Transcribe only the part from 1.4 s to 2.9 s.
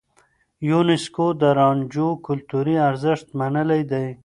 د رانجو کلتوري